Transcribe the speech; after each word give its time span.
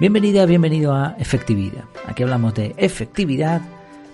Bienvenida, 0.00 0.46
bienvenido 0.46 0.94
a 0.94 1.14
Efectividad. 1.18 1.84
Aquí 2.06 2.22
hablamos 2.22 2.54
de 2.54 2.74
efectividad, 2.78 3.60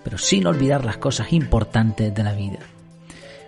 pero 0.02 0.18
sin 0.18 0.44
olvidar 0.44 0.84
las 0.84 0.96
cosas 0.96 1.32
importantes 1.32 2.12
de 2.12 2.24
la 2.24 2.32
vida. 2.32 2.58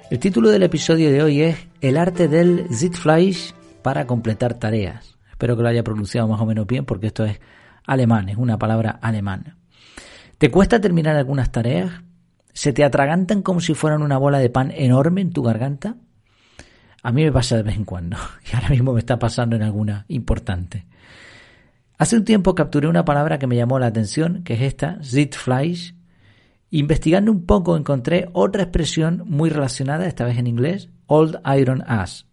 El 0.09 0.21
título 0.21 0.49
del 0.49 0.63
episodio 0.63 1.11
de 1.11 1.21
hoy 1.21 1.43
es 1.43 1.67
El 1.81 1.97
arte 1.97 2.29
del 2.29 2.69
Zitfleisch 2.73 3.57
para 3.83 4.07
completar 4.07 4.55
tareas. 4.55 5.17
Espero 5.29 5.57
que 5.57 5.65
lo 5.65 5.69
haya 5.69 5.83
pronunciado 5.83 6.29
más 6.29 6.41
o 6.41 6.47
menos 6.47 6.65
bien 6.69 6.85
porque 6.85 7.09
esto 7.09 7.25
es 7.25 7.41
alemán, 7.85 8.29
es 8.29 8.37
una 8.37 8.57
palabra 8.57 9.01
alemana. 9.03 9.57
¿Te 10.39 10.49
cuesta 10.49 10.81
terminar 10.81 11.17
algunas 11.17 11.51
tareas? 11.51 11.91
¿Se 12.53 12.73
te 12.73 12.85
atragantan 12.85 13.43
como 13.43 13.61
si 13.61 13.75
fueran 13.75 14.01
una 14.01 14.17
bola 14.17 14.39
de 14.39 14.49
pan 14.49 14.71
enorme 14.77 15.23
en 15.23 15.33
tu 15.33 15.43
garganta? 15.43 15.97
A 17.03 17.11
mí 17.11 17.25
me 17.25 17.33
pasa 17.33 17.57
de 17.57 17.65
vez 17.65 17.75
en 17.75 17.85
cuando 17.85 18.17
y 18.53 18.55
ahora 18.55 18.69
mismo 18.69 18.93
me 18.93 19.01
está 19.01 19.19
pasando 19.19 19.57
en 19.57 19.63
alguna 19.63 20.05
importante. 20.07 20.87
Hace 21.99 22.17
un 22.17 22.25
tiempo 22.25 22.55
capturé 22.55 22.87
una 22.87 23.05
palabra 23.05 23.41
que 23.41 23.49
me 23.49 23.57
llamó 23.57 23.81
la 23.81 23.87
atención, 23.87 24.45
que 24.45 24.55
es 24.55 24.61
esta, 24.61 25.01
Zitfleisch. 25.03 25.97
Investigando 26.71 27.33
un 27.33 27.45
poco 27.45 27.77
encontré 27.77 28.29
otra 28.35 28.63
expresión 28.63 29.25
muy 29.27 29.51
relacionada, 29.51 30.07
esta 30.07 30.25
vez 30.25 30.39
en 30.39 30.47
inglés, 30.47 30.91
Old 31.07 31.41
Iron 31.59 31.83
Ass. 31.89 32.27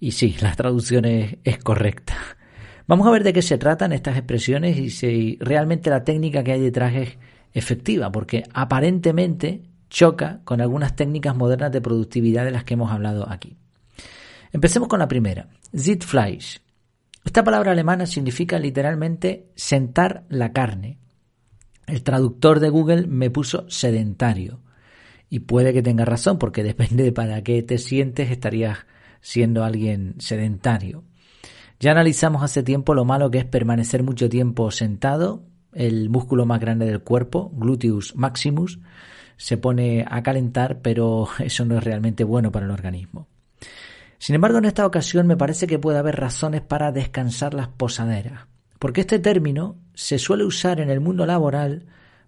Y 0.00 0.12
sí, 0.12 0.34
la 0.40 0.52
traducción 0.56 1.04
es, 1.04 1.58
correcta. 1.62 2.16
Vamos 2.88 3.06
a 3.06 3.12
ver 3.12 3.22
de 3.22 3.32
qué 3.32 3.40
se 3.40 3.56
tratan 3.56 3.92
estas 3.92 4.16
expresiones 4.16 4.76
y 4.76 4.90
si 4.90 5.38
realmente 5.40 5.90
la 5.90 6.02
técnica 6.02 6.42
que 6.42 6.52
hay 6.52 6.60
detrás 6.60 6.94
es 6.96 7.18
efectiva, 7.52 8.10
porque 8.10 8.42
aparentemente 8.52 9.62
choca 9.90 10.40
con 10.44 10.60
algunas 10.60 10.96
técnicas 10.96 11.36
modernas 11.36 11.70
de 11.70 11.80
productividad 11.80 12.44
de 12.44 12.50
las 12.50 12.64
que 12.64 12.74
hemos 12.74 12.90
hablado 12.90 13.30
aquí. 13.30 13.56
Empecemos 14.52 14.88
con 14.88 14.98
la 14.98 15.06
primera, 15.06 15.46
Zitfleisch. 15.76 16.67
Esta 17.28 17.44
palabra 17.44 17.72
alemana 17.72 18.06
significa 18.06 18.58
literalmente 18.58 19.50
sentar 19.54 20.24
la 20.30 20.54
carne. 20.54 20.96
El 21.86 22.02
traductor 22.02 22.58
de 22.58 22.70
Google 22.70 23.06
me 23.06 23.28
puso 23.28 23.68
sedentario. 23.68 24.62
Y 25.28 25.40
puede 25.40 25.74
que 25.74 25.82
tenga 25.82 26.06
razón, 26.06 26.38
porque 26.38 26.62
depende 26.72 27.04
de 27.04 27.12
para 27.12 27.42
qué 27.42 27.62
te 27.62 27.76
sientes, 27.76 28.30
estarías 28.30 28.78
siendo 29.20 29.62
alguien 29.62 30.14
sedentario. 30.16 31.04
Ya 31.78 31.90
analizamos 31.90 32.42
hace 32.42 32.62
tiempo 32.62 32.94
lo 32.94 33.04
malo 33.04 33.30
que 33.30 33.36
es 33.36 33.44
permanecer 33.44 34.02
mucho 34.02 34.30
tiempo 34.30 34.70
sentado. 34.70 35.44
El 35.74 36.08
músculo 36.08 36.46
más 36.46 36.60
grande 36.60 36.86
del 36.86 37.02
cuerpo, 37.02 37.52
gluteus 37.54 38.16
maximus, 38.16 38.78
se 39.36 39.58
pone 39.58 40.02
a 40.08 40.22
calentar, 40.22 40.80
pero 40.80 41.28
eso 41.40 41.66
no 41.66 41.76
es 41.76 41.84
realmente 41.84 42.24
bueno 42.24 42.50
para 42.50 42.64
el 42.64 42.72
organismo. 42.72 43.28
Sin 44.28 44.34
embargo, 44.34 44.58
en 44.58 44.66
esta 44.66 44.84
ocasión 44.84 45.26
me 45.26 45.38
parece 45.38 45.66
que 45.66 45.78
puede 45.78 45.96
haber 45.96 46.16
razones 46.16 46.60
para 46.60 46.92
descansar 46.92 47.54
las 47.54 47.68
posaderas, 47.68 48.46
porque 48.78 49.00
este 49.00 49.18
término 49.18 49.78
se 49.94 50.18
suele 50.18 50.44
usar 50.44 50.80
en 50.80 50.90
el 50.90 51.00
mundo 51.00 51.24
laboral 51.24 51.86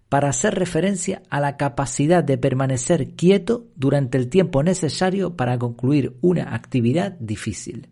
para 0.09 0.27
hacer 0.27 0.55
referencia 0.55 1.21
a 1.29 1.39
la 1.39 1.57
capacidad 1.57 2.23
de 2.23 2.39
permanecer 2.39 3.11
quieto 3.11 3.67
durante 3.75 4.17
el 4.17 4.29
tiempo 4.29 4.63
necesario 4.63 5.35
para 5.35 5.59
concluir 5.59 6.17
una 6.21 6.55
actividad 6.55 7.11
difícil. 7.19 7.89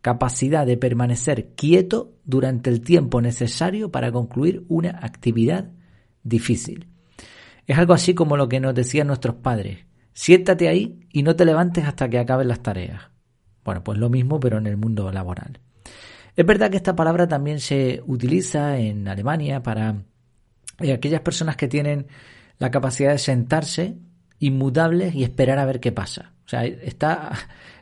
Capacidad 0.00 0.66
de 0.66 0.76
permanecer 0.76 1.50
quieto 1.54 2.16
durante 2.24 2.70
el 2.70 2.80
tiempo 2.80 3.20
necesario 3.20 3.92
para 3.92 4.10
concluir 4.10 4.64
una 4.66 4.98
actividad 5.00 5.70
difícil. 6.24 6.88
Es 7.68 7.78
algo 7.78 7.92
así 7.92 8.14
como 8.14 8.36
lo 8.36 8.48
que 8.48 8.58
nos 8.58 8.74
decían 8.74 9.06
nuestros 9.06 9.36
padres. 9.36 9.86
Siéntate 10.12 10.66
ahí 10.66 11.06
y 11.12 11.22
no 11.22 11.36
te 11.36 11.44
levantes 11.44 11.84
hasta 11.84 12.08
que 12.08 12.18
acaben 12.18 12.48
las 12.48 12.64
tareas. 12.64 13.16
Bueno, 13.68 13.84
pues 13.84 13.98
lo 13.98 14.08
mismo, 14.08 14.40
pero 14.40 14.56
en 14.56 14.66
el 14.66 14.78
mundo 14.78 15.12
laboral. 15.12 15.60
Es 16.34 16.46
verdad 16.46 16.70
que 16.70 16.78
esta 16.78 16.96
palabra 16.96 17.28
también 17.28 17.60
se 17.60 18.02
utiliza 18.06 18.78
en 18.78 19.06
Alemania 19.06 19.62
para 19.62 20.04
eh, 20.80 20.94
aquellas 20.94 21.20
personas 21.20 21.54
que 21.56 21.68
tienen 21.68 22.06
la 22.58 22.70
capacidad 22.70 23.10
de 23.10 23.18
sentarse 23.18 23.98
inmutables 24.38 25.14
y 25.14 25.22
esperar 25.22 25.58
a 25.58 25.66
ver 25.66 25.80
qué 25.80 25.92
pasa. 25.92 26.32
O 26.46 26.48
sea, 26.48 26.64
está, 26.64 27.30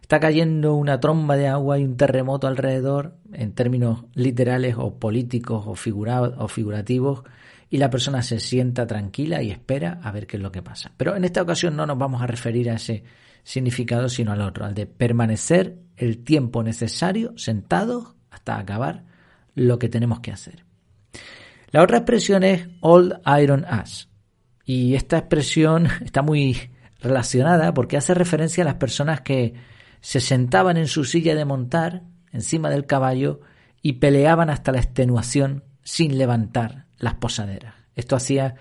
está 0.03 0.19
cayendo 0.19 0.75
una 0.75 0.99
tromba 0.99 1.37
de 1.37 1.47
agua 1.47 1.79
y 1.79 1.85
un 1.85 1.97
terremoto 1.97 2.49
alrededor, 2.49 3.19
en 3.33 3.53
términos 3.53 4.07
literales 4.13 4.75
o 4.77 4.99
políticos 4.99 5.67
o, 5.69 5.71
o 5.71 6.49
figurativos, 6.49 7.23
y 7.71 7.77
la 7.77 7.91
persona 7.91 8.23
se 8.23 8.41
sienta 8.41 8.89
tranquila 8.89 9.41
y 9.41 9.53
espera 9.53 10.01
a 10.03 10.11
ver 10.11 10.27
qué 10.27 10.37
es 10.37 10.43
lo 10.43 10.51
que 10.51 10.63
pasa. 10.63 10.91
Pero 10.97 11.15
en 11.15 11.23
esta 11.23 11.43
ocasión 11.43 11.77
no 11.77 11.87
nos 11.87 11.97
vamos 11.97 12.23
a 12.23 12.27
referir 12.27 12.71
a 12.71 12.75
ese 12.75 13.05
significado, 13.47 14.09
sino 14.09 14.33
al 14.33 14.41
otro, 14.41 14.65
al 14.65 14.75
de 14.75 14.87
permanecer 14.87 15.79
el 15.97 16.25
tiempo 16.25 16.65
necesario 16.65 17.33
sentados 17.39 18.17
hasta 18.29 18.59
acabar 18.59 19.05
lo 19.55 19.79
que 19.79 19.89
tenemos 19.89 20.19
que 20.19 20.33
hacer. 20.33 20.65
La 21.71 21.85
otra 21.85 21.99
expresión 21.99 22.43
es 22.43 22.67
Old 22.81 23.21
Iron 23.41 23.65
Ass. 23.65 24.09
Y 24.65 24.97
esta 24.97 25.19
expresión 25.19 25.87
está 26.05 26.23
muy 26.23 26.59
relacionada 26.99 27.73
porque 27.73 27.97
hace 27.97 28.15
referencia 28.15 28.65
a 28.65 28.67
las 28.67 28.75
personas 28.75 29.21
que 29.21 29.55
se 30.01 30.19
sentaban 30.19 30.77
en 30.77 30.89
su 30.89 31.05
silla 31.05 31.37
de 31.37 31.45
montar 31.45 32.03
encima 32.33 32.69
del 32.69 32.85
caballo 32.85 33.43
y 33.81 33.95
peleaban 33.95 34.51
hasta 34.51 34.73
la 34.73 34.81
extenuación 34.81 35.63
sin 35.85 36.19
levantar 36.19 36.87
las 36.99 37.15
posaderas. 37.15 37.75
Esto 37.95 38.17
hacía 38.17 38.57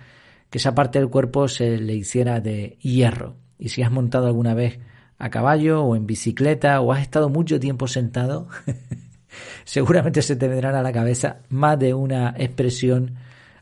que 0.52 0.60
esa 0.60 0.76
parte 0.76 1.00
del 1.00 1.10
cuerpo 1.10 1.48
se 1.48 1.80
le 1.80 1.96
hiciera 1.96 2.40
de 2.40 2.78
hierro. 2.82 3.45
Y 3.58 3.70
si 3.70 3.82
has 3.82 3.92
montado 3.92 4.28
alguna 4.28 4.54
vez 4.54 4.80
a 5.18 5.30
caballo 5.30 5.84
o 5.84 5.96
en 5.96 6.06
bicicleta 6.06 6.82
o 6.82 6.92
has 6.92 7.02
estado 7.02 7.30
mucho 7.30 7.60
tiempo 7.60 7.88
sentado, 7.88 8.48
seguramente 9.64 10.22
se 10.22 10.36
te 10.36 10.48
vendrán 10.48 10.76
a 10.76 10.82
la 10.82 10.92
cabeza 10.92 11.38
más 11.50 11.80
de 11.80 11.94
una 11.94 12.34
expresión 12.38 13.16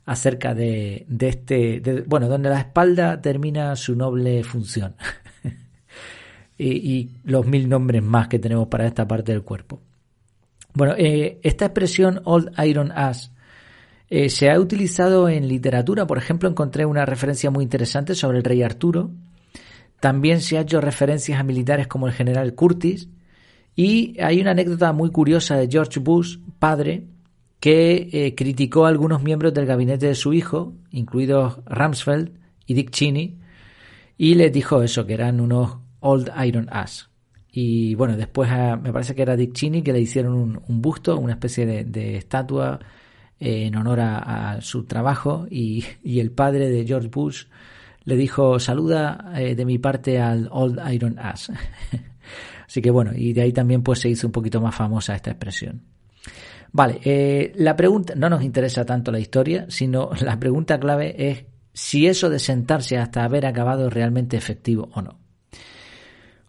acerca 0.05 0.53
de, 0.53 1.05
este, 1.19 1.81
bueno, 2.07 2.27
donde 2.27 2.49
la 2.49 2.59
espalda 2.59 3.21
termina 3.21 3.75
su 3.75 3.95
noble 3.95 4.43
función. 4.43 4.95
y, 6.57 7.11
los 7.23 7.45
mil 7.45 7.69
nombres 7.69 8.03
más 8.03 8.27
que 8.27 8.39
tenemos 8.39 8.67
para 8.67 8.85
esta 8.85 9.07
parte 9.07 9.31
del 9.31 9.43
cuerpo. 9.43 9.79
Bueno, 10.73 10.95
eh, 10.97 11.39
esta 11.43 11.65
expresión 11.65 12.21
Old 12.25 12.51
Iron 12.65 12.91
Ass 12.91 13.31
eh, 14.09 14.29
se 14.29 14.49
ha 14.49 14.59
utilizado 14.59 15.29
en 15.29 15.47
literatura. 15.47 16.05
Por 16.05 16.17
ejemplo, 16.17 16.49
encontré 16.49 16.85
una 16.85 17.05
referencia 17.05 17.51
muy 17.51 17.63
interesante 17.63 18.15
sobre 18.15 18.39
el 18.39 18.43
rey 18.43 18.61
Arturo, 18.63 19.11
también 20.03 20.41
se 20.41 20.57
ha 20.57 20.61
hecho 20.63 20.81
referencias 20.81 21.39
a 21.39 21.43
militares 21.43 21.87
como 21.87 22.07
el 22.07 22.13
general 22.13 22.55
Curtis 22.55 23.07
y 23.73 24.19
hay 24.19 24.41
una 24.41 24.51
anécdota 24.51 24.91
muy 24.91 25.11
curiosa 25.11 25.55
de 25.55 25.69
George 25.71 26.01
Bush, 26.01 26.39
padre, 26.59 27.05
que 27.61 28.09
eh, 28.11 28.35
criticó 28.35 28.85
a 28.85 28.89
algunos 28.89 29.23
miembros 29.23 29.53
del 29.53 29.65
gabinete 29.65 30.07
de 30.07 30.15
su 30.15 30.33
hijo, 30.33 30.73
incluidos 30.91 31.61
Rumsfeld 31.67 32.33
y 32.65 32.73
Dick 32.73 32.89
Cheney, 32.89 33.39
y 34.17 34.35
les 34.35 34.51
dijo 34.51 34.83
eso, 34.83 35.05
que 35.05 35.13
eran 35.13 35.39
unos 35.39 35.77
Old 36.01 36.33
Iron 36.45 36.67
Ass. 36.69 37.09
Y 37.49 37.95
bueno, 37.95 38.17
después 38.17 38.51
me 38.81 38.91
parece 38.91 39.15
que 39.15 39.21
era 39.21 39.37
Dick 39.37 39.53
Cheney 39.53 39.83
que 39.83 39.93
le 39.93 40.01
hicieron 40.01 40.61
un, 40.67 40.81
busto, 40.81 41.17
una 41.17 41.31
especie 41.31 41.65
de, 41.65 42.17
estatua 42.17 42.77
eh, 43.39 43.67
en 43.67 43.75
honor 43.77 44.01
a, 44.01 44.59
su 44.59 44.83
trabajo 44.83 45.47
y, 45.49 45.85
el 46.03 46.31
padre 46.31 46.69
de 46.69 46.85
George 46.85 47.07
Bush 47.07 47.45
le 48.05 48.15
dijo, 48.15 48.59
saluda 48.59 49.33
eh, 49.35 49.55
de 49.55 49.65
mi 49.65 49.77
parte 49.77 50.19
al 50.19 50.49
Old 50.51 50.79
Iron 50.91 51.17
Ass. 51.19 51.51
Así 52.67 52.81
que 52.81 52.91
bueno, 52.91 53.11
y 53.15 53.33
de 53.33 53.41
ahí 53.41 53.53
también 53.53 53.83
pues 53.83 53.99
se 53.99 54.09
hizo 54.09 54.27
un 54.27 54.31
poquito 54.31 54.59
más 54.59 54.75
famosa 54.75 55.15
esta 55.15 55.31
expresión. 55.31 55.81
Vale, 56.71 56.99
eh, 57.03 57.51
la 57.55 57.75
pregunta, 57.75 58.15
no 58.15 58.29
nos 58.29 58.43
interesa 58.43 58.83
tanto 58.83 59.11
la 59.11 59.19
historia, 59.19 59.65
sino 59.69 60.09
la 60.21 60.39
pregunta 60.39 60.79
clave 60.79 61.29
es 61.29 61.45
si 61.73 62.07
eso 62.07 62.29
de 62.29 62.39
sentarse 62.39 62.97
hasta 62.97 63.23
haber 63.23 63.45
acabado 63.45 63.87
es 63.87 63.93
realmente 63.93 64.37
efectivo 64.37 64.89
o 64.93 65.01
no. 65.01 65.19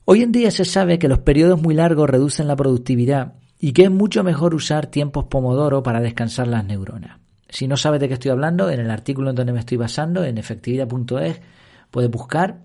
Hoy 0.06 0.22
en 0.22 0.32
día 0.32 0.50
se 0.50 0.64
sabe 0.66 0.98
que 0.98 1.08
los 1.08 1.20
periodos 1.20 1.60
muy 1.60 1.74
largos 1.74 2.10
reducen 2.10 2.46
la 2.46 2.56
productividad 2.56 3.34
y 3.58 3.72
que 3.72 3.84
es 3.84 3.90
mucho 3.90 4.22
mejor 4.22 4.54
usar 4.54 4.86
tiempos 4.86 5.24
pomodoro 5.30 5.82
para 5.82 6.00
descansar 6.00 6.46
las 6.46 6.64
neuronas. 6.64 7.23
Si 7.54 7.68
no 7.68 7.76
sabes 7.76 8.00
de 8.00 8.08
qué 8.08 8.14
estoy 8.14 8.32
hablando, 8.32 8.68
en 8.68 8.80
el 8.80 8.90
artículo 8.90 9.30
en 9.30 9.36
donde 9.36 9.52
me 9.52 9.60
estoy 9.60 9.76
basando, 9.76 10.24
en 10.24 10.38
efectividad.es, 10.38 11.40
puedes 11.88 12.10
buscar 12.10 12.64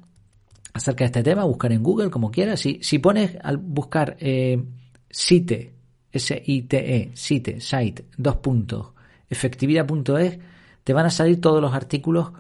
acerca 0.74 1.04
de 1.04 1.06
este 1.06 1.22
tema, 1.22 1.44
buscar 1.44 1.72
en 1.72 1.84
Google 1.84 2.10
como 2.10 2.32
quieras. 2.32 2.60
Si, 2.60 2.98
pones 2.98 3.38
al 3.44 3.58
buscar 3.58 4.18
eh, 4.20 4.60
site, 5.08 5.76
S-I-T-E, 6.12 7.12
site, 7.14 7.62
site, 7.62 8.06
dos 8.18 8.38
puntos, 8.38 8.94
efectividad.es, 9.30 10.40
te 10.84 10.94
van 10.94 11.06
a 11.06 11.12
salir 11.12 11.40
todos 11.40 11.62
los 11.62 11.76
artículos 11.76 12.32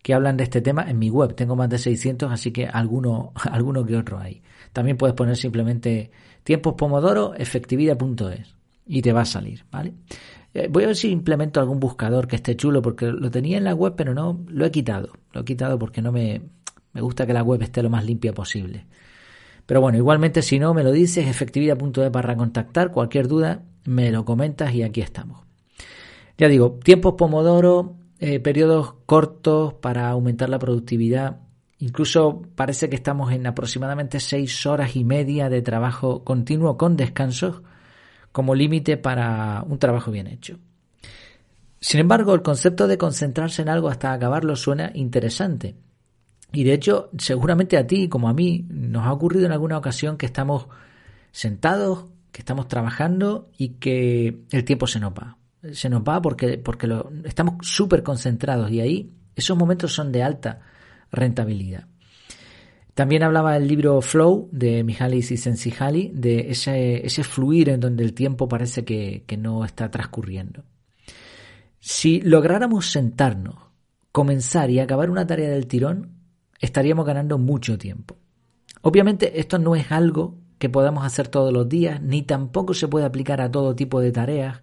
que 0.00 0.14
hablan 0.14 0.36
de 0.36 0.44
este 0.44 0.60
tema 0.60 0.88
en 0.88 1.00
mi 1.00 1.10
web. 1.10 1.34
Tengo 1.34 1.56
más 1.56 1.68
de 1.70 1.78
600, 1.78 2.30
así 2.30 2.52
que 2.52 2.68
alguno, 2.68 3.32
alguno 3.50 3.84
que 3.84 3.96
otro 3.96 4.20
hay. 4.20 4.42
También 4.72 4.96
puedes 4.96 5.16
poner 5.16 5.36
simplemente 5.36 6.12
tiempos 6.44 6.74
pomodoro, 6.74 7.34
efectividad.es 7.34 8.54
y 8.86 9.02
te 9.02 9.12
va 9.12 9.22
a 9.22 9.24
salir, 9.24 9.64
¿vale? 9.72 9.94
Eh, 10.56 10.68
voy 10.70 10.84
a 10.84 10.86
ver 10.86 10.96
si 10.96 11.10
implemento 11.10 11.60
algún 11.60 11.78
buscador 11.78 12.26
que 12.26 12.36
esté 12.36 12.56
chulo, 12.56 12.80
porque 12.80 13.08
lo 13.08 13.30
tenía 13.30 13.58
en 13.58 13.64
la 13.64 13.74
web, 13.74 13.92
pero 13.94 14.14
no 14.14 14.40
lo 14.48 14.64
he 14.64 14.70
quitado. 14.70 15.10
Lo 15.34 15.42
he 15.42 15.44
quitado 15.44 15.78
porque 15.78 16.00
no 16.00 16.12
me, 16.12 16.40
me 16.94 17.02
gusta 17.02 17.26
que 17.26 17.34
la 17.34 17.42
web 17.42 17.60
esté 17.60 17.82
lo 17.82 17.90
más 17.90 18.06
limpia 18.06 18.32
posible. 18.32 18.86
Pero 19.66 19.82
bueno, 19.82 19.98
igualmente 19.98 20.40
si 20.40 20.58
no 20.58 20.72
me 20.72 20.82
lo 20.82 20.92
dices, 20.92 21.26
efectividad.es 21.28 22.10
para 22.10 22.36
contactar, 22.36 22.90
cualquier 22.90 23.28
duda 23.28 23.64
me 23.84 24.10
lo 24.10 24.24
comentas 24.24 24.72
y 24.72 24.82
aquí 24.82 25.02
estamos. 25.02 25.42
Ya 26.38 26.48
digo, 26.48 26.78
tiempos 26.82 27.16
Pomodoro, 27.18 27.96
eh, 28.18 28.40
periodos 28.40 28.94
cortos 29.04 29.74
para 29.74 30.08
aumentar 30.08 30.48
la 30.48 30.58
productividad. 30.58 31.40
Incluso 31.80 32.40
parece 32.54 32.88
que 32.88 32.96
estamos 32.96 33.30
en 33.30 33.46
aproximadamente 33.46 34.20
seis 34.20 34.64
horas 34.64 34.96
y 34.96 35.04
media 35.04 35.50
de 35.50 35.60
trabajo 35.60 36.24
continuo 36.24 36.78
con 36.78 36.96
descansos 36.96 37.60
como 38.36 38.54
límite 38.54 38.98
para 38.98 39.64
un 39.66 39.78
trabajo 39.78 40.10
bien 40.10 40.26
hecho. 40.26 40.58
Sin 41.80 42.00
embargo, 42.00 42.34
el 42.34 42.42
concepto 42.42 42.86
de 42.86 42.98
concentrarse 42.98 43.62
en 43.62 43.70
algo 43.70 43.88
hasta 43.88 44.12
acabarlo 44.12 44.56
suena 44.56 44.90
interesante. 44.92 45.74
Y 46.52 46.64
de 46.64 46.74
hecho, 46.74 47.08
seguramente 47.16 47.78
a 47.78 47.86
ti 47.86 48.10
como 48.10 48.28
a 48.28 48.34
mí 48.34 48.66
nos 48.68 49.06
ha 49.06 49.12
ocurrido 49.14 49.46
en 49.46 49.52
alguna 49.52 49.78
ocasión 49.78 50.18
que 50.18 50.26
estamos 50.26 50.66
sentados, 51.32 52.10
que 52.30 52.42
estamos 52.42 52.68
trabajando 52.68 53.48
y 53.56 53.70
que 53.80 54.42
el 54.50 54.64
tiempo 54.64 54.86
se 54.86 55.00
nos 55.00 55.14
va. 55.14 55.38
Se 55.72 55.88
nos 55.88 56.02
va 56.02 56.20
porque, 56.20 56.58
porque 56.58 56.86
lo, 56.86 57.10
estamos 57.24 57.66
súper 57.66 58.02
concentrados 58.02 58.70
y 58.70 58.82
ahí 58.82 59.14
esos 59.34 59.56
momentos 59.56 59.94
son 59.94 60.12
de 60.12 60.22
alta 60.22 60.60
rentabilidad. 61.10 61.86
También 62.96 63.24
hablaba 63.24 63.58
el 63.58 63.68
libro 63.68 64.00
Flow 64.00 64.48
de 64.52 64.82
Mihaly 64.82 65.20
Csikszentmihalyi 65.20 66.12
de 66.14 66.50
ese, 66.50 67.04
ese 67.04 67.24
fluir 67.24 67.68
en 67.68 67.78
donde 67.78 68.02
el 68.02 68.14
tiempo 68.14 68.48
parece 68.48 68.86
que, 68.86 69.22
que 69.26 69.36
no 69.36 69.66
está 69.66 69.90
transcurriendo. 69.90 70.64
Si 71.78 72.22
lográramos 72.22 72.90
sentarnos, 72.90 73.56
comenzar 74.12 74.70
y 74.70 74.80
acabar 74.80 75.10
una 75.10 75.26
tarea 75.26 75.50
del 75.50 75.66
tirón, 75.66 76.12
estaríamos 76.58 77.04
ganando 77.04 77.36
mucho 77.36 77.76
tiempo. 77.76 78.16
Obviamente 78.80 79.40
esto 79.40 79.58
no 79.58 79.76
es 79.76 79.92
algo 79.92 80.38
que 80.58 80.70
podamos 80.70 81.04
hacer 81.04 81.28
todos 81.28 81.52
los 81.52 81.68
días, 81.68 82.00
ni 82.00 82.22
tampoco 82.22 82.72
se 82.72 82.88
puede 82.88 83.04
aplicar 83.04 83.42
a 83.42 83.50
todo 83.50 83.76
tipo 83.76 84.00
de 84.00 84.10
tareas. 84.10 84.62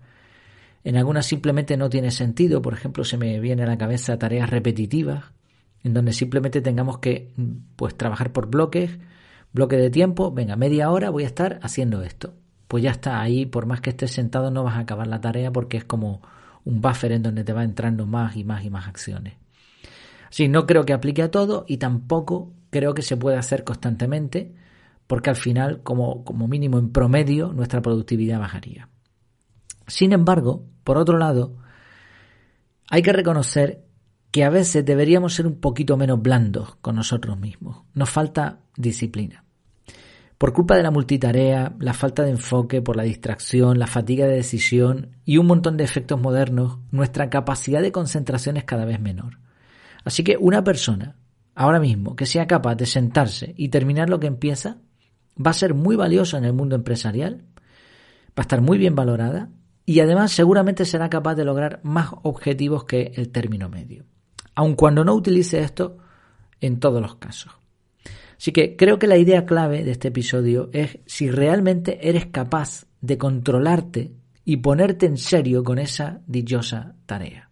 En 0.83 0.97
algunas 0.97 1.27
simplemente 1.27 1.77
no 1.77 1.87
tiene 1.87 2.09
sentido, 2.09 2.63
por 2.63 2.73
ejemplo, 2.73 3.03
se 3.03 3.15
me 3.15 3.39
viene 3.39 3.61
a 3.61 3.67
la 3.67 3.77
cabeza 3.77 4.17
tareas 4.17 4.49
repetitivas, 4.49 5.25
en 5.83 5.93
donde 5.93 6.13
simplemente 6.13 6.61
tengamos 6.61 6.99
que 6.99 7.33
pues 7.75 7.95
trabajar 7.95 8.31
por 8.31 8.47
bloques, 8.47 8.97
bloque 9.51 9.77
de 9.77 9.89
tiempo, 9.89 10.31
venga, 10.31 10.55
media 10.55 10.89
hora 10.89 11.09
voy 11.09 11.23
a 11.23 11.27
estar 11.27 11.59
haciendo 11.61 12.01
esto. 12.03 12.33
Pues 12.67 12.83
ya 12.83 12.91
está 12.91 13.21
ahí, 13.21 13.45
por 13.45 13.65
más 13.65 13.81
que 13.81 13.91
estés 13.91 14.11
sentado 14.11 14.49
no 14.49 14.63
vas 14.63 14.75
a 14.75 14.79
acabar 14.79 15.07
la 15.07 15.21
tarea 15.21 15.51
porque 15.51 15.77
es 15.77 15.83
como 15.83 16.21
un 16.65 16.81
buffer 16.81 17.11
en 17.11 17.23
donde 17.23 17.43
te 17.43 17.53
va 17.53 17.63
entrando 17.63 18.05
más 18.05 18.35
y 18.35 18.43
más 18.43 18.63
y 18.63 18.69
más 18.69 18.87
acciones. 18.87 19.35
Sí, 20.29 20.47
no 20.47 20.65
creo 20.65 20.85
que 20.85 20.93
aplique 20.93 21.21
a 21.21 21.29
todo 21.29 21.65
y 21.67 21.77
tampoco 21.77 22.53
creo 22.71 22.93
que 22.95 23.03
se 23.03 23.17
pueda 23.17 23.37
hacer 23.37 23.63
constantemente, 23.63 24.55
porque 25.05 25.29
al 25.29 25.35
final, 25.35 25.83
como, 25.83 26.23
como 26.23 26.47
mínimo 26.47 26.79
en 26.79 26.91
promedio, 26.91 27.53
nuestra 27.53 27.81
productividad 27.81 28.39
bajaría. 28.39 28.89
Sin 29.85 30.11
embargo, 30.11 30.65
por 30.83 30.97
otro 30.97 31.17
lado, 31.17 31.57
hay 32.89 33.03
que 33.03 33.13
reconocer 33.13 33.85
que 34.33 34.43
a 34.43 34.49
veces 34.49 34.83
deberíamos 34.83 35.35
ser 35.35 35.45
un 35.45 35.59
poquito 35.59 35.95
menos 35.95 36.19
blandos 36.19 36.75
con 36.81 36.95
nosotros 36.95 37.37
mismos. 37.37 37.83
Nos 37.93 38.09
falta 38.09 38.61
disciplina. 38.75 39.45
Por 40.39 40.53
culpa 40.53 40.75
de 40.75 40.81
la 40.81 40.89
multitarea, 40.89 41.75
la 41.77 41.93
falta 41.93 42.23
de 42.23 42.31
enfoque, 42.31 42.81
por 42.81 42.97
la 42.97 43.03
distracción, 43.03 43.77
la 43.77 43.85
fatiga 43.85 44.25
de 44.25 44.37
decisión 44.37 45.17
y 45.23 45.37
un 45.37 45.45
montón 45.45 45.77
de 45.77 45.83
efectos 45.83 46.19
modernos, 46.19 46.79
nuestra 46.89 47.29
capacidad 47.29 47.79
de 47.79 47.91
concentración 47.91 48.57
es 48.57 48.63
cada 48.63 48.85
vez 48.85 48.99
menor. 48.99 49.37
Así 50.03 50.23
que 50.23 50.35
una 50.35 50.63
persona 50.63 51.15
ahora 51.53 51.79
mismo 51.79 52.15
que 52.15 52.25
sea 52.25 52.47
capaz 52.47 52.73
de 52.73 52.87
sentarse 52.87 53.53
y 53.55 53.69
terminar 53.69 54.09
lo 54.09 54.19
que 54.19 54.25
empieza 54.25 54.79
va 55.37 55.51
a 55.51 55.53
ser 55.53 55.75
muy 55.75 55.95
valiosa 55.95 56.39
en 56.39 56.45
el 56.45 56.53
mundo 56.53 56.75
empresarial, 56.75 57.45
va 58.29 58.37
a 58.37 58.41
estar 58.41 58.61
muy 58.61 58.79
bien 58.79 58.95
valorada 58.95 59.51
y 59.85 59.99
además 59.99 60.31
seguramente 60.31 60.85
será 60.85 61.07
capaz 61.11 61.35
de 61.35 61.45
lograr 61.45 61.81
más 61.83 62.09
objetivos 62.23 62.85
que 62.85 63.11
el 63.15 63.29
término 63.29 63.69
medio, 63.69 64.05
aun 64.55 64.75
cuando 64.75 65.03
no 65.03 65.13
utilice 65.13 65.59
esto 65.59 65.97
en 66.61 66.79
todos 66.79 67.01
los 67.01 67.15
casos. 67.15 67.53
Así 68.37 68.51
que 68.51 68.75
creo 68.75 68.99
que 68.99 69.07
la 69.07 69.17
idea 69.17 69.45
clave 69.45 69.83
de 69.83 69.91
este 69.91 70.09
episodio 70.09 70.69
es 70.73 70.99
si 71.05 71.31
realmente 71.31 72.09
eres 72.09 72.25
capaz 72.25 72.85
de 72.99 73.17
controlarte 73.17 74.11
y 74.45 74.57
ponerte 74.57 75.05
en 75.05 75.17
serio 75.17 75.63
con 75.63 75.79
esa 75.79 76.21
dichosa 76.27 76.95
tarea. 77.05 77.49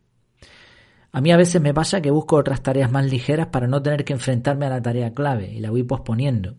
A 1.14 1.22
mí 1.22 1.32
a 1.32 1.38
veces 1.38 1.62
me 1.62 1.74
pasa 1.74 2.02
que 2.02 2.12
busco 2.12 2.38
otras 2.38 2.64
tareas 2.64 2.92
más 2.92 3.06
ligeras 3.06 3.48
para 3.48 3.68
no 3.68 3.82
tener 3.82 4.06
que 4.06 4.14
enfrentarme 4.14 4.66
a 4.66 4.70
la 4.70 4.82
tarea 4.82 5.14
clave 5.14 5.52
y 5.52 5.60
la 5.60 5.70
voy 5.70 5.84
posponiendo. 5.84 6.56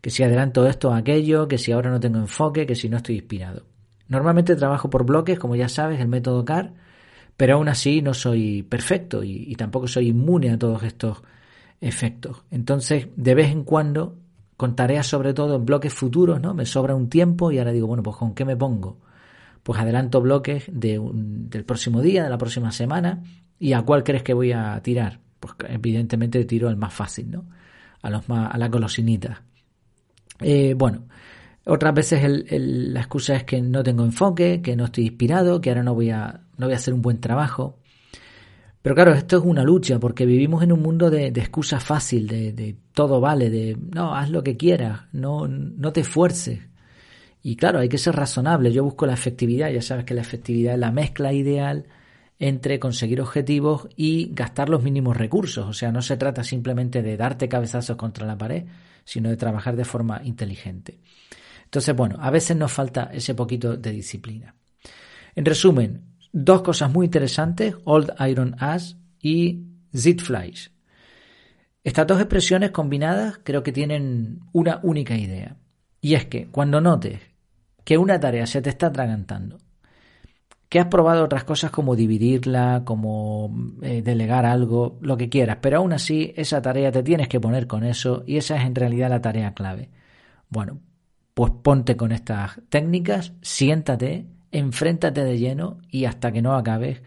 Que 0.00 0.10
si 0.10 0.22
adelanto 0.22 0.66
esto 0.66 0.90
o 0.90 0.94
aquello, 0.94 1.46
que 1.46 1.58
si 1.58 1.72
ahora 1.72 1.90
no 1.90 2.00
tengo 2.00 2.18
enfoque, 2.18 2.66
que 2.66 2.74
si 2.74 2.88
no 2.88 2.96
estoy 2.96 3.16
inspirado. 3.16 3.66
Normalmente 4.08 4.56
trabajo 4.56 4.90
por 4.90 5.04
bloques, 5.04 5.38
como 5.38 5.56
ya 5.56 5.68
sabes, 5.68 6.00
el 6.00 6.08
método 6.08 6.44
CAR, 6.44 6.72
pero 7.36 7.54
aún 7.54 7.68
así 7.68 8.02
no 8.02 8.14
soy 8.14 8.62
perfecto 8.62 9.22
y, 9.22 9.44
y 9.48 9.54
tampoco 9.54 9.88
soy 9.88 10.08
inmune 10.08 10.50
a 10.50 10.58
todos 10.58 10.82
estos 10.82 11.22
efectos. 11.80 12.44
Entonces, 12.50 13.08
de 13.16 13.34
vez 13.34 13.50
en 13.50 13.64
cuando, 13.64 14.16
con 14.56 14.76
tareas 14.76 15.06
sobre 15.06 15.34
todo 15.34 15.56
en 15.56 15.64
bloques 15.64 15.92
futuros, 15.92 16.40
¿no? 16.40 16.54
Me 16.54 16.66
sobra 16.66 16.94
un 16.94 17.08
tiempo 17.08 17.50
y 17.50 17.58
ahora 17.58 17.72
digo, 17.72 17.86
bueno, 17.86 18.02
pues 18.02 18.16
¿con 18.16 18.34
qué 18.34 18.44
me 18.44 18.56
pongo? 18.56 19.00
Pues 19.62 19.80
adelanto 19.80 20.20
bloques 20.20 20.64
de 20.72 21.00
del 21.12 21.64
próximo 21.64 22.00
día, 22.00 22.24
de 22.24 22.30
la 22.30 22.38
próxima 22.38 22.72
semana, 22.72 23.22
¿Y 23.62 23.74
a 23.74 23.82
cuál 23.82 24.02
crees 24.02 24.24
que 24.24 24.34
voy 24.34 24.50
a 24.50 24.80
tirar? 24.82 25.20
Pues 25.38 25.54
evidentemente 25.68 26.44
tiro 26.46 26.68
el 26.68 26.76
más 26.76 26.92
fácil, 26.92 27.30
¿no? 27.30 27.44
A, 28.02 28.10
los 28.10 28.28
más, 28.28 28.52
a 28.52 28.58
la 28.58 28.66
golosinita. 28.66 29.40
Eh, 30.40 30.74
bueno, 30.74 31.04
otras 31.66 31.94
veces 31.94 32.44
la 32.50 32.98
excusa 32.98 33.36
es 33.36 33.44
que 33.44 33.62
no 33.62 33.84
tengo 33.84 34.02
enfoque, 34.02 34.60
que 34.60 34.74
no 34.74 34.86
estoy 34.86 35.04
inspirado, 35.06 35.60
que 35.60 35.70
ahora 35.70 35.84
no 35.84 35.94
voy 35.94 36.10
a, 36.10 36.40
no 36.62 36.68
voy 36.68 36.74
a 36.74 36.76
hacer 36.76 36.94
un 36.94 37.02
buen 37.02 37.20
trabajo. 37.20 37.80
Pero 38.82 38.94
claro, 38.94 39.12
esto 39.14 39.38
es 39.38 39.44
una 39.44 39.64
lucha 39.64 39.98
porque 39.98 40.24
vivimos 40.24 40.62
en 40.62 40.70
un 40.70 40.80
mundo 40.80 41.10
de, 41.10 41.26
excusas 41.26 41.82
fácil, 41.82 42.28
de, 42.28 42.52
de, 42.52 42.76
todo 42.92 43.20
vale, 43.20 43.50
de 43.50 43.76
no, 43.76 44.14
haz 44.14 44.30
lo 44.30 44.44
que 44.44 44.56
quieras, 44.56 45.02
no, 45.12 45.48
no 45.48 45.92
te 45.92 46.02
esfuerces. 46.02 46.60
Y 47.42 47.56
claro, 47.56 47.80
hay 47.80 47.88
que 47.88 47.98
ser 47.98 48.14
razonable. 48.14 48.72
Yo 48.72 48.84
busco 48.84 49.06
la 49.06 49.14
efectividad, 49.14 49.70
ya 49.70 49.82
sabes 49.82 50.04
que 50.04 50.14
la 50.14 50.20
efectividad 50.20 50.74
es 50.74 50.78
la 50.78 50.92
mezcla 50.92 51.32
ideal 51.32 51.86
entre 52.38 52.78
conseguir 52.78 53.20
objetivos 53.20 53.88
y 53.96 54.32
gastar 54.32 54.68
los 54.68 54.84
mínimos 54.84 55.16
recursos. 55.16 55.66
O 55.66 55.72
sea, 55.72 55.90
no 55.90 56.00
se 56.00 56.16
trata 56.16 56.44
simplemente 56.44 57.02
de 57.02 57.16
darte 57.16 57.48
cabezazos 57.48 57.96
contra 57.96 58.24
la 58.24 58.38
pared, 58.38 58.66
sino 59.04 59.30
de 59.30 59.36
trabajar 59.36 59.74
de 59.74 59.84
forma 59.84 60.20
inteligente. 60.22 61.00
Entonces, 61.64 61.96
bueno, 61.96 62.18
a 62.20 62.30
veces 62.30 62.56
nos 62.56 62.70
falta 62.70 63.10
ese 63.12 63.34
poquito 63.34 63.76
de 63.76 63.90
disciplina. 63.90 64.54
En 65.34 65.44
resumen, 65.44 66.11
dos 66.32 66.62
cosas 66.62 66.90
muy 66.90 67.06
interesantes, 67.06 67.76
Old 67.84 68.12
Iron 68.28 68.56
Ass 68.58 68.96
y 69.20 69.66
Zitflies. 69.96 70.72
Estas 71.84 72.06
dos 72.06 72.20
expresiones 72.20 72.70
combinadas 72.70 73.40
creo 73.42 73.62
que 73.62 73.72
tienen 73.72 74.40
una 74.52 74.80
única 74.82 75.16
idea. 75.16 75.56
Y 76.00 76.14
es 76.14 76.26
que 76.26 76.48
cuando 76.48 76.80
notes 76.80 77.20
que 77.84 77.98
una 77.98 78.18
tarea 78.18 78.46
se 78.46 78.62
te 78.62 78.70
está 78.70 78.86
atragantando 78.86 79.58
que 80.72 80.80
has 80.80 80.86
probado 80.86 81.22
otras 81.22 81.44
cosas 81.44 81.70
como 81.70 81.96
dividirla, 81.96 82.80
como 82.86 83.54
eh, 83.82 84.00
delegar 84.00 84.46
algo, 84.46 84.96
lo 85.02 85.18
que 85.18 85.28
quieras, 85.28 85.58
pero 85.60 85.76
aún 85.76 85.92
así 85.92 86.32
esa 86.34 86.62
tarea 86.62 86.90
te 86.90 87.02
tienes 87.02 87.28
que 87.28 87.40
poner 87.40 87.66
con 87.66 87.84
eso 87.84 88.24
y 88.26 88.38
esa 88.38 88.56
es 88.56 88.64
en 88.64 88.74
realidad 88.74 89.10
la 89.10 89.20
tarea 89.20 89.52
clave. 89.52 89.90
Bueno, 90.48 90.80
pues 91.34 91.52
ponte 91.62 91.94
con 91.94 92.10
estas 92.10 92.58
técnicas, 92.70 93.34
siéntate, 93.42 94.28
enfréntate 94.52 95.24
de 95.24 95.38
lleno 95.38 95.78
y 95.90 96.04
hasta 96.04 96.30
que 96.30 96.42
no 96.42 96.54
acabes, 96.54 97.02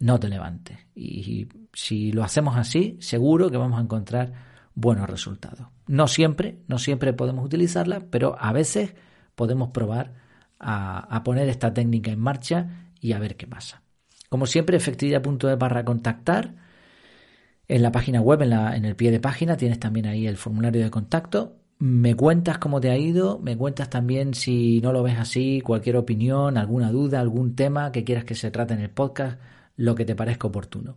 no 0.00 0.18
te 0.18 0.28
levantes. 0.28 0.78
Y 0.94 1.46
si 1.72 2.12
lo 2.12 2.24
hacemos 2.24 2.56
así, 2.56 2.96
seguro 3.00 3.50
que 3.50 3.56
vamos 3.56 3.78
a 3.78 3.82
encontrar 3.82 4.32
buenos 4.74 5.08
resultados. 5.08 5.68
No 5.86 6.08
siempre, 6.08 6.58
no 6.66 6.78
siempre 6.78 7.12
podemos 7.12 7.44
utilizarla, 7.44 8.00
pero 8.10 8.36
a 8.38 8.52
veces 8.52 8.94
podemos 9.34 9.70
probar 9.70 10.14
a, 10.58 11.22
poner 11.24 11.48
esta 11.48 11.72
técnica 11.72 12.10
en 12.10 12.20
marcha 12.20 12.90
y 13.00 13.12
a 13.12 13.18
ver 13.18 13.36
qué 13.36 13.46
pasa. 13.46 13.82
Como 14.28 14.46
siempre, 14.46 14.76
efectividad.es 14.76 15.58
barra 15.58 15.84
contactar. 15.84 16.54
En 17.68 17.82
la 17.82 17.92
página 17.92 18.22
web, 18.22 18.42
en, 18.42 18.50
la, 18.50 18.76
en 18.76 18.86
el 18.86 18.96
pie 18.96 19.10
de 19.10 19.20
página, 19.20 19.56
tienes 19.56 19.78
también 19.78 20.06
ahí 20.06 20.26
el 20.26 20.38
formulario 20.38 20.82
de 20.82 20.90
contacto. 20.90 21.57
Me 21.80 22.16
cuentas 22.16 22.58
cómo 22.58 22.80
te 22.80 22.90
ha 22.90 22.98
ido, 22.98 23.38
me 23.38 23.56
cuentas 23.56 23.88
también 23.88 24.34
si 24.34 24.80
no 24.80 24.92
lo 24.92 25.04
ves 25.04 25.16
así, 25.16 25.60
cualquier 25.60 25.96
opinión, 25.96 26.58
alguna 26.58 26.90
duda, 26.90 27.20
algún 27.20 27.54
tema 27.54 27.92
que 27.92 28.02
quieras 28.02 28.24
que 28.24 28.34
se 28.34 28.50
trate 28.50 28.74
en 28.74 28.80
el 28.80 28.90
podcast, 28.90 29.40
lo 29.76 29.94
que 29.94 30.04
te 30.04 30.16
parezca 30.16 30.48
oportuno. 30.48 30.96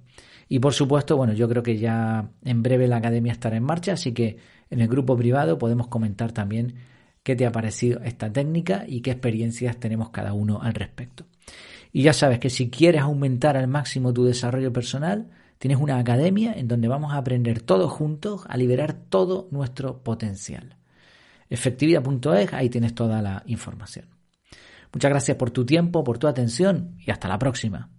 Y 0.50 0.57
por 0.57 0.73
supuesto, 0.73 1.17
bueno, 1.17 1.33
yo 1.33 1.47
creo 1.47 1.61
que 1.61 1.77
ya 1.77 2.31
en 2.43 2.63
breve 2.63 2.88
la 2.88 2.97
academia 2.97 3.31
estará 3.31 3.57
en 3.57 3.63
marcha, 3.63 3.93
así 3.93 4.11
que 4.11 4.38
en 4.71 4.81
el 4.81 4.88
grupo 4.88 5.15
privado 5.15 5.59
podemos 5.59 5.88
comentar 5.88 6.31
también 6.31 6.73
qué 7.21 7.35
te 7.35 7.45
ha 7.45 7.51
parecido 7.51 8.01
esta 8.03 8.33
técnica 8.33 8.83
y 8.88 9.01
qué 9.01 9.11
experiencias 9.11 9.79
tenemos 9.79 10.09
cada 10.09 10.33
uno 10.33 10.63
al 10.63 10.73
respecto. 10.73 11.25
Y 11.93 12.01
ya 12.01 12.13
sabes 12.13 12.39
que 12.39 12.50
si 12.50 12.71
quieres 12.71 13.01
aumentar 13.01 13.55
al 13.55 13.67
máximo 13.67 14.13
tu 14.13 14.25
desarrollo 14.25 14.73
personal, 14.73 15.29
tienes 15.61 15.77
una 15.77 15.99
academia 15.99 16.53
en 16.53 16.67
donde 16.67 16.87
vamos 16.87 17.13
a 17.13 17.17
aprender 17.17 17.61
todos 17.61 17.91
juntos 17.91 18.41
a 18.49 18.57
liberar 18.57 18.93
todo 18.93 19.47
nuestro 19.51 20.01
potencial. 20.01 20.75
Efectividad.es, 21.51 22.51
ahí 22.51 22.67
tienes 22.67 22.95
toda 22.95 23.21
la 23.21 23.43
información. 23.45 24.07
Muchas 24.91 25.11
gracias 25.11 25.37
por 25.37 25.51
tu 25.51 25.63
tiempo, 25.63 26.03
por 26.03 26.17
tu 26.17 26.27
atención 26.27 26.95
y 26.97 27.11
hasta 27.11 27.27
la 27.27 27.37
próxima. 27.37 27.91